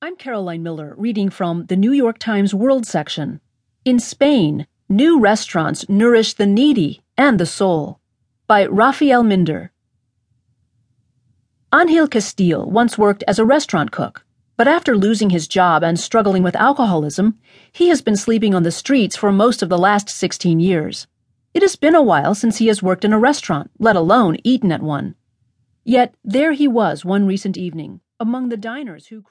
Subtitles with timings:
[0.00, 3.40] I'm Caroline Miller, reading from the New York Times World section.
[3.84, 7.98] In Spain, new restaurants nourish the needy and the soul.
[8.46, 9.72] By Raphael Minder.
[11.74, 14.24] Angel Castile once worked as a restaurant cook,
[14.56, 17.36] but after losing his job and struggling with alcoholism,
[17.72, 21.08] he has been sleeping on the streets for most of the last 16 years.
[21.54, 24.70] It has been a while since he has worked in a restaurant, let alone eaten
[24.70, 25.16] at one.
[25.82, 29.22] Yet there he was one recent evening, among the diners who